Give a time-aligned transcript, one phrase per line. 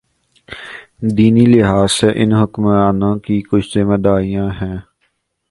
[1.15, 4.77] دینی لحاظ سے ان حکمرانوں کی کچھ ذمہ داریاں ہیں۔